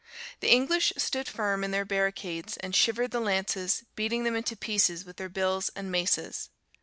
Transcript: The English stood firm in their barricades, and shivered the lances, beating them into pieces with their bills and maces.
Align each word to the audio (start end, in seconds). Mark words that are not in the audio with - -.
The 0.39 0.49
English 0.51 0.93
stood 0.97 1.27
firm 1.27 1.63
in 1.63 1.69
their 1.69 1.85
barricades, 1.85 2.57
and 2.57 2.75
shivered 2.75 3.11
the 3.11 3.19
lances, 3.19 3.83
beating 3.95 4.23
them 4.23 4.35
into 4.35 4.55
pieces 4.57 5.05
with 5.05 5.17
their 5.17 5.29
bills 5.29 5.69
and 5.75 5.91
maces. 5.91 6.49